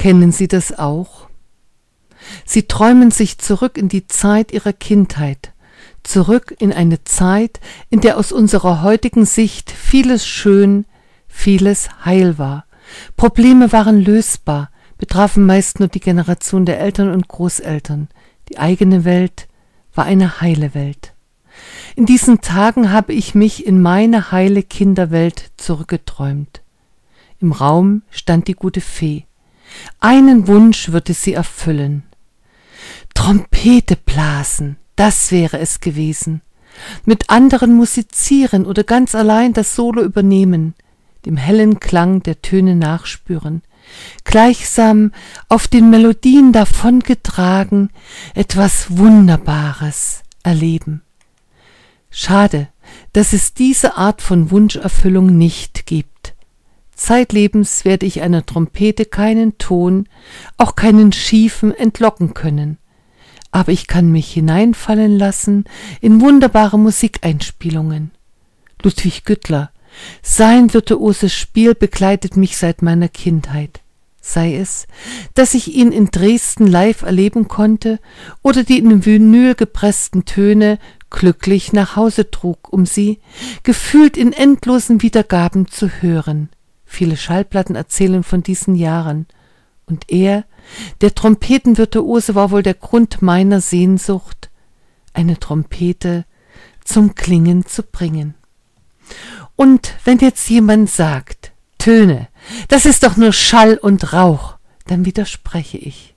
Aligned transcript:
Kennen 0.00 0.32
Sie 0.32 0.48
das 0.48 0.78
auch? 0.78 1.28
Sie 2.46 2.62
träumen 2.62 3.10
sich 3.10 3.36
zurück 3.36 3.76
in 3.76 3.90
die 3.90 4.06
Zeit 4.06 4.50
ihrer 4.50 4.72
Kindheit, 4.72 5.52
zurück 6.04 6.56
in 6.58 6.72
eine 6.72 7.04
Zeit, 7.04 7.60
in 7.90 8.00
der 8.00 8.16
aus 8.16 8.32
unserer 8.32 8.80
heutigen 8.80 9.26
Sicht 9.26 9.70
vieles 9.70 10.26
schön, 10.26 10.86
vieles 11.28 11.90
heil 12.06 12.38
war. 12.38 12.64
Probleme 13.18 13.72
waren 13.72 14.00
lösbar, 14.00 14.70
betrafen 14.96 15.44
meist 15.44 15.80
nur 15.80 15.88
die 15.88 16.00
Generation 16.00 16.64
der 16.64 16.80
Eltern 16.80 17.12
und 17.12 17.28
Großeltern. 17.28 18.08
Die 18.48 18.56
eigene 18.56 19.04
Welt 19.04 19.48
war 19.94 20.06
eine 20.06 20.40
heile 20.40 20.72
Welt. 20.72 21.12
In 21.94 22.06
diesen 22.06 22.40
Tagen 22.40 22.90
habe 22.90 23.12
ich 23.12 23.34
mich 23.34 23.66
in 23.66 23.82
meine 23.82 24.32
heile 24.32 24.62
Kinderwelt 24.62 25.50
zurückgeträumt. 25.58 26.62
Im 27.38 27.52
Raum 27.52 28.00
stand 28.08 28.48
die 28.48 28.54
gute 28.54 28.80
Fee. 28.80 29.26
Einen 29.98 30.46
Wunsch 30.46 30.90
würde 30.90 31.14
sie 31.14 31.34
erfüllen. 31.34 32.04
Trompete 33.14 33.96
blasen, 33.96 34.76
das 34.96 35.30
wäre 35.30 35.58
es 35.58 35.80
gewesen. 35.80 36.42
Mit 37.04 37.30
anderen 37.30 37.74
musizieren 37.74 38.64
oder 38.66 38.84
ganz 38.84 39.14
allein 39.14 39.52
das 39.52 39.74
Solo 39.74 40.02
übernehmen, 40.02 40.74
dem 41.26 41.36
hellen 41.36 41.80
Klang 41.80 42.22
der 42.22 42.40
Töne 42.40 42.76
nachspüren, 42.76 43.62
gleichsam 44.24 45.12
auf 45.48 45.68
den 45.68 45.90
Melodien 45.90 46.52
davongetragen, 46.52 47.90
etwas 48.34 48.96
Wunderbares 48.96 50.22
erleben. 50.42 51.02
Schade, 52.10 52.68
dass 53.12 53.32
es 53.32 53.54
diese 53.54 53.96
Art 53.96 54.22
von 54.22 54.50
Wunscherfüllung 54.50 55.26
nicht 55.36 55.86
gibt. 55.86 56.34
Zeitlebens 57.00 57.84
werde 57.84 58.06
ich 58.06 58.22
einer 58.22 58.44
Trompete 58.44 59.04
keinen 59.04 59.58
Ton, 59.58 60.08
auch 60.58 60.76
keinen 60.76 61.12
schiefen 61.12 61.74
entlocken 61.74 62.34
können 62.34 62.78
aber 63.52 63.72
ich 63.72 63.86
kann 63.86 64.10
mich 64.12 64.32
hineinfallen 64.32 65.16
lassen 65.16 65.64
in 66.00 66.20
wunderbare 66.20 66.78
Musikeinspielungen. 66.78 68.12
Ludwig 68.82 69.24
Güttler, 69.24 69.70
sein 70.22 70.72
virtuoses 70.72 71.34
Spiel 71.34 71.74
begleitet 71.74 72.36
mich 72.36 72.56
seit 72.56 72.82
meiner 72.82 73.08
Kindheit. 73.08 73.80
Sei 74.22 74.54
es, 74.54 74.86
dass 75.34 75.54
ich 75.54 75.74
ihn 75.74 75.92
in 75.92 76.10
Dresden 76.10 76.66
live 76.66 77.02
erleben 77.02 77.48
konnte 77.48 77.98
oder 78.42 78.62
die 78.64 78.78
in 78.78 79.04
Vinyl 79.04 79.54
gepressten 79.54 80.26
Töne 80.26 80.78
glücklich 81.08 81.72
nach 81.72 81.96
Hause 81.96 82.30
trug, 82.30 82.72
um 82.72 82.86
sie, 82.86 83.18
gefühlt 83.62 84.16
in 84.16 84.32
endlosen 84.32 85.02
Wiedergaben 85.02 85.66
zu 85.66 85.88
hören. 85.88 86.50
Viele 86.92 87.16
Schallplatten 87.16 87.76
erzählen 87.76 88.24
von 88.24 88.42
diesen 88.42 88.74
Jahren. 88.74 89.26
Und 89.86 90.10
er, 90.10 90.44
der 91.00 91.14
Trompetenvirtuose 91.14 92.34
war 92.34 92.50
wohl 92.50 92.64
der 92.64 92.74
Grund 92.74 93.22
meiner 93.22 93.60
Sehnsucht, 93.60 94.50
eine 95.14 95.38
Trompete 95.38 96.24
zum 96.84 97.14
Klingen 97.14 97.64
zu 97.64 97.84
bringen. 97.84 98.34
Und 99.54 99.94
wenn 100.04 100.18
jetzt 100.18 100.50
jemand 100.50 100.90
sagt, 100.90 101.52
Töne, 101.78 102.26
das 102.66 102.86
ist 102.86 103.04
doch 103.04 103.16
nur 103.16 103.32
Schall 103.32 103.76
und 103.76 104.12
Rauch, 104.12 104.56
dann 104.88 105.04
widerspreche 105.04 105.78
ich. 105.78 106.16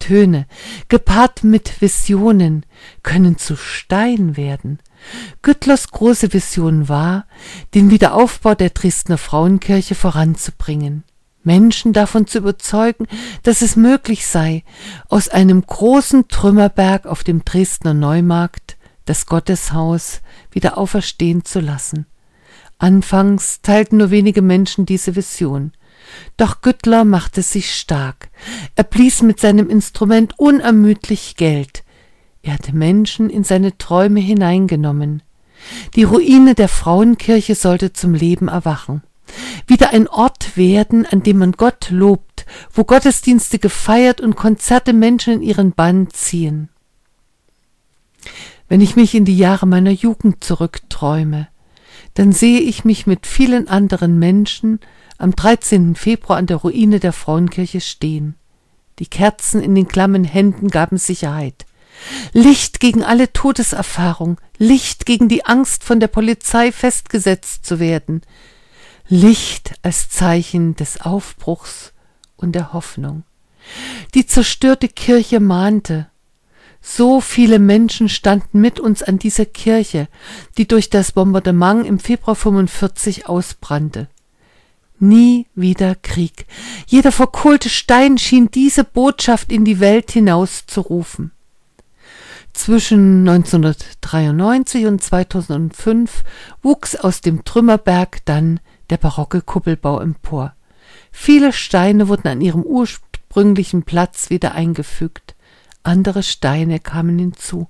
Töne, 0.00 0.46
gepaart 0.88 1.44
mit 1.44 1.80
Visionen, 1.80 2.66
können 3.02 3.38
zu 3.38 3.56
Stein 3.56 4.36
werden. 4.36 4.80
Güttlers 5.42 5.88
große 5.90 6.32
Vision 6.32 6.88
war, 6.88 7.26
den 7.74 7.90
Wiederaufbau 7.90 8.54
der 8.54 8.70
Dresdner 8.70 9.18
Frauenkirche 9.18 9.94
voranzubringen. 9.94 11.04
Menschen 11.42 11.92
davon 11.92 12.26
zu 12.26 12.38
überzeugen, 12.38 13.06
dass 13.42 13.62
es 13.62 13.76
möglich 13.76 14.26
sei, 14.26 14.64
aus 15.08 15.28
einem 15.28 15.60
großen 15.64 16.28
Trümmerberg 16.28 17.06
auf 17.06 17.22
dem 17.22 17.44
Dresdner 17.44 17.94
Neumarkt 17.94 18.76
das 19.04 19.26
Gotteshaus 19.26 20.22
wieder 20.50 20.78
auferstehen 20.78 21.44
zu 21.44 21.60
lassen. 21.60 22.06
Anfangs 22.78 23.60
teilten 23.60 23.98
nur 23.98 24.10
wenige 24.10 24.42
Menschen 24.42 24.86
diese 24.86 25.14
Vision. 25.16 25.72
Doch 26.36 26.60
Güttler 26.60 27.04
machte 27.04 27.42
sich 27.42 27.74
stark. 27.74 28.30
Er 28.76 28.84
blies 28.84 29.22
mit 29.22 29.40
seinem 29.40 29.70
Instrument 29.70 30.38
unermüdlich 30.38 31.36
Geld. 31.36 31.83
Er 32.44 32.54
hatte 32.54 32.76
Menschen 32.76 33.28
in 33.28 33.42
seine 33.42 33.76
Träume 33.76 34.20
hineingenommen. 34.20 35.22
Die 35.96 36.04
Ruine 36.04 36.54
der 36.54 36.68
Frauenkirche 36.68 37.56
sollte 37.56 37.92
zum 37.92 38.14
Leben 38.14 38.46
erwachen 38.46 39.02
wieder 39.66 39.90
ein 39.90 40.08
Ort 40.08 40.56
werden, 40.56 41.06
an 41.06 41.22
dem 41.22 41.38
man 41.38 41.52
Gott 41.52 41.88
lobt, 41.90 42.46
wo 42.72 42.84
Gottesdienste 42.84 43.58
gefeiert 43.58 44.20
und 44.20 44.36
Konzerte 44.36 44.92
Menschen 44.92 45.34
in 45.34 45.42
ihren 45.42 45.72
Bann 45.72 46.10
ziehen. 46.10 46.68
Wenn 48.68 48.80
ich 48.80 48.96
mich 48.96 49.14
in 49.14 49.24
die 49.24 49.36
Jahre 49.36 49.66
meiner 49.66 49.90
Jugend 49.90 50.42
zurückträume, 50.42 51.48
dann 52.14 52.32
sehe 52.32 52.60
ich 52.60 52.84
mich 52.84 53.06
mit 53.06 53.26
vielen 53.26 53.68
anderen 53.68 54.18
Menschen 54.18 54.80
am 55.18 55.34
13. 55.34 55.94
Februar 55.94 56.38
an 56.38 56.46
der 56.46 56.58
Ruine 56.58 57.00
der 57.00 57.12
Frauenkirche 57.12 57.80
stehen. 57.80 58.36
Die 58.98 59.06
Kerzen 59.06 59.60
in 59.60 59.74
den 59.74 59.88
klammen 59.88 60.24
Händen 60.24 60.68
gaben 60.68 60.98
Sicherheit. 60.98 61.66
Licht 62.32 62.80
gegen 62.80 63.02
alle 63.04 63.32
Todeserfahrung, 63.32 64.40
Licht 64.58 65.06
gegen 65.06 65.28
die 65.28 65.44
Angst, 65.44 65.84
von 65.84 66.00
der 66.00 66.08
Polizei 66.08 66.72
festgesetzt 66.72 67.64
zu 67.64 67.78
werden, 67.78 68.22
Licht 69.08 69.74
als 69.82 70.08
Zeichen 70.08 70.76
des 70.76 71.00
Aufbruchs 71.00 71.92
und 72.36 72.52
der 72.52 72.72
Hoffnung. 72.72 73.24
Die 74.14 74.26
zerstörte 74.26 74.88
Kirche 74.88 75.40
mahnte. 75.40 76.08
So 76.80 77.20
viele 77.20 77.58
Menschen 77.58 78.08
standen 78.08 78.60
mit 78.60 78.78
uns 78.78 79.02
an 79.02 79.18
dieser 79.18 79.46
Kirche, 79.46 80.08
die 80.58 80.68
durch 80.68 80.90
das 80.90 81.12
Bombardement 81.12 81.86
im 81.86 81.98
Februar 81.98 82.36
45 82.36 83.26
ausbrannte. 83.26 84.08
Nie 84.98 85.46
wieder 85.54 85.94
Krieg. 85.96 86.46
Jeder 86.86 87.10
verkohlte 87.10 87.68
Stein 87.68 88.18
schien 88.18 88.50
diese 88.50 88.84
Botschaft 88.84 89.50
in 89.50 89.64
die 89.64 89.80
Welt 89.80 90.10
hinauszurufen. 90.12 91.32
Zwischen 92.54 93.28
1993 93.28 94.86
und 94.86 95.02
2005 95.02 96.22
wuchs 96.62 96.96
aus 96.96 97.20
dem 97.20 97.44
Trümmerberg 97.44 98.24
dann 98.24 98.60
der 98.88 98.96
barocke 98.96 99.42
Kuppelbau 99.42 100.00
empor. 100.00 100.54
Viele 101.10 101.52
Steine 101.52 102.08
wurden 102.08 102.28
an 102.28 102.40
ihrem 102.40 102.62
ursprünglichen 102.62 103.82
Platz 103.82 104.30
wieder 104.30 104.52
eingefügt, 104.52 105.34
andere 105.82 106.22
Steine 106.22 106.78
kamen 106.80 107.18
hinzu. 107.18 107.68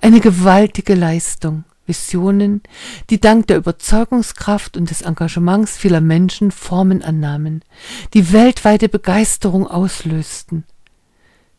Eine 0.00 0.20
gewaltige 0.20 0.94
Leistung, 0.94 1.64
Visionen, 1.84 2.62
die 3.10 3.20
dank 3.20 3.48
der 3.48 3.58
Überzeugungskraft 3.58 4.76
und 4.76 4.90
des 4.90 5.02
Engagements 5.02 5.76
vieler 5.76 6.00
Menschen 6.00 6.50
Formen 6.52 7.02
annahmen, 7.02 7.62
die 8.14 8.32
weltweite 8.32 8.88
Begeisterung 8.88 9.66
auslösten. 9.66 10.64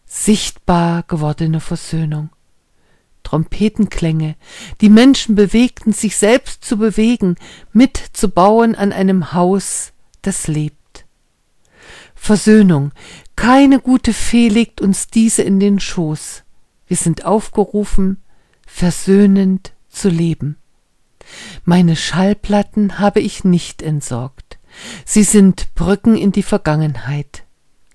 Sichtbar 0.05 1.03
gewordene 1.03 1.59
Versöhnung. 1.59 2.29
Trompetenklänge, 3.25 4.35
die 4.79 4.89
Menschen 4.89 5.35
bewegten, 5.35 5.91
sich 5.91 6.15
selbst 6.15 6.63
zu 6.63 6.77
bewegen, 6.77 7.35
mitzubauen 7.73 8.75
an 8.75 8.93
einem 8.93 9.33
Haus, 9.33 9.91
das 10.21 10.47
lebt. 10.47 11.05
Versöhnung, 12.15 12.91
keine 13.35 13.79
gute 13.79 14.13
Fee 14.13 14.47
legt 14.47 14.79
uns 14.79 15.07
diese 15.07 15.43
in 15.43 15.59
den 15.59 15.79
Schoß. 15.79 16.43
Wir 16.87 16.97
sind 16.97 17.25
aufgerufen, 17.25 18.23
versöhnend 18.65 19.73
zu 19.89 20.09
leben. 20.09 20.57
Meine 21.63 21.95
Schallplatten 21.95 22.99
habe 22.99 23.19
ich 23.19 23.43
nicht 23.43 23.81
entsorgt. 23.81 24.59
Sie 25.05 25.23
sind 25.23 25.73
Brücken 25.75 26.15
in 26.15 26.31
die 26.31 26.43
Vergangenheit. 26.43 27.44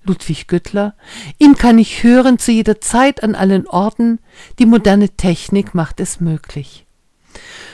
Ludwig 0.03 0.47
Güttler, 0.47 0.95
ihn 1.37 1.55
kann 1.55 1.77
ich 1.77 2.03
hören 2.03 2.39
zu 2.39 2.51
jeder 2.51 2.81
Zeit 2.81 3.23
an 3.23 3.35
allen 3.35 3.67
Orten, 3.67 4.19
die 4.59 4.65
moderne 4.65 5.09
Technik 5.09 5.75
macht 5.75 5.99
es 5.99 6.19
möglich. 6.19 6.85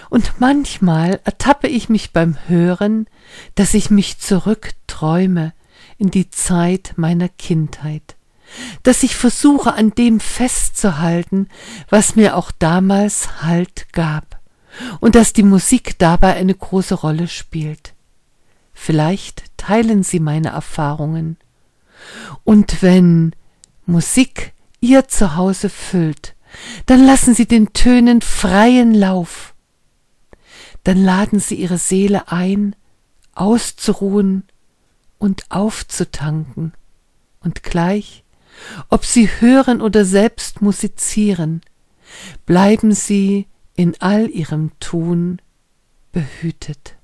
Und 0.09 0.39
manchmal 0.39 1.19
ertappe 1.23 1.67
ich 1.67 1.89
mich 1.89 2.11
beim 2.11 2.37
Hören, 2.47 3.07
dass 3.55 3.73
ich 3.73 3.89
mich 3.89 4.19
zurückträume 4.19 5.53
in 5.97 6.11
die 6.11 6.29
Zeit 6.29 6.93
meiner 6.95 7.29
Kindheit, 7.29 8.15
dass 8.83 9.03
ich 9.03 9.15
versuche 9.15 9.73
an 9.73 9.91
dem 9.91 10.19
festzuhalten, 10.19 11.49
was 11.89 12.15
mir 12.15 12.35
auch 12.37 12.51
damals 12.51 13.41
Halt 13.41 13.91
gab, 13.93 14.39
und 14.99 15.15
dass 15.15 15.33
die 15.33 15.43
Musik 15.43 15.97
dabei 15.97 16.35
eine 16.35 16.53
große 16.53 16.95
Rolle 16.95 17.27
spielt. 17.27 17.93
Vielleicht 18.73 19.43
teilen 19.57 20.03
Sie 20.03 20.19
meine 20.19 20.49
Erfahrungen. 20.49 21.37
Und 22.43 22.81
wenn 22.81 23.33
Musik 23.85 24.53
Ihr 24.79 25.07
Zuhause 25.07 25.69
füllt, 25.69 26.35
dann 26.85 27.05
lassen 27.05 27.33
Sie 27.33 27.45
den 27.45 27.73
Tönen 27.73 28.21
freien 28.21 28.93
Lauf. 28.93 29.53
Dann 30.83 31.03
laden 31.03 31.39
Sie 31.39 31.55
Ihre 31.55 31.77
Seele 31.77 32.31
ein, 32.31 32.75
auszuruhen 33.33 34.43
und 35.17 35.43
aufzutanken 35.49 36.73
und 37.41 37.63
gleich, 37.63 38.23
ob 38.89 39.05
sie 39.05 39.29
hören 39.39 39.81
oder 39.81 40.05
selbst 40.05 40.61
musizieren, 40.61 41.61
bleiben 42.45 42.93
sie 42.93 43.47
in 43.75 43.95
all 43.99 44.29
ihrem 44.29 44.71
Tun 44.79 45.41
behütet. 46.11 46.96